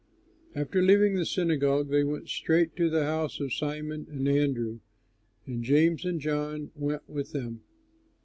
After 0.55 0.81
leaving 0.81 1.13
the 1.13 1.27
synagogue 1.27 1.89
they 1.89 2.03
went 2.03 2.27
straight 2.27 2.75
to 2.75 2.89
the 2.89 3.03
house 3.03 3.39
of 3.39 3.53
Simon 3.53 4.07
and 4.09 4.27
Andrew; 4.27 4.79
and 5.45 5.63
James 5.63 6.05
and 6.05 6.19
John 6.19 6.71
went 6.73 7.07
with 7.07 7.33
them. 7.33 7.61